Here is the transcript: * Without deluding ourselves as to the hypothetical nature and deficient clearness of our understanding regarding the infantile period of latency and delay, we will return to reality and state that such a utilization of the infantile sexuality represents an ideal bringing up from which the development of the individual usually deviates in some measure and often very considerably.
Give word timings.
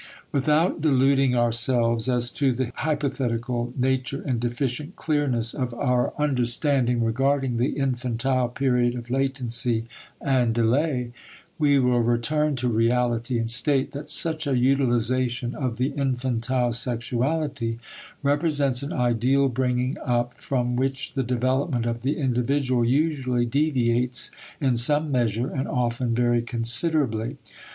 * 0.17 0.31
Without 0.31 0.81
deluding 0.81 1.35
ourselves 1.35 2.09
as 2.09 2.31
to 2.31 2.51
the 2.53 2.71
hypothetical 2.77 3.71
nature 3.79 4.23
and 4.23 4.39
deficient 4.39 4.95
clearness 4.95 5.53
of 5.53 5.75
our 5.75 6.11
understanding 6.17 7.03
regarding 7.03 7.57
the 7.57 7.77
infantile 7.77 8.49
period 8.49 8.95
of 8.95 9.11
latency 9.11 9.85
and 10.19 10.55
delay, 10.55 11.11
we 11.59 11.77
will 11.77 11.99
return 12.01 12.55
to 12.55 12.67
reality 12.67 13.37
and 13.37 13.51
state 13.51 13.91
that 13.91 14.09
such 14.09 14.47
a 14.47 14.57
utilization 14.57 15.53
of 15.53 15.77
the 15.77 15.89
infantile 15.89 16.73
sexuality 16.73 17.77
represents 18.23 18.81
an 18.81 18.91
ideal 18.91 19.49
bringing 19.49 19.99
up 20.03 20.33
from 20.33 20.75
which 20.75 21.13
the 21.13 21.21
development 21.21 21.85
of 21.85 22.01
the 22.01 22.17
individual 22.17 22.83
usually 22.83 23.45
deviates 23.45 24.31
in 24.59 24.73
some 24.75 25.11
measure 25.11 25.51
and 25.51 25.67
often 25.67 26.15
very 26.15 26.41
considerably. 26.41 27.37